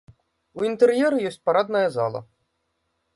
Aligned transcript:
У 0.61 0.65
інтэр'еры 0.69 1.17
ёсць 1.31 1.39
парадная 1.49 1.85
зала. 1.99 2.19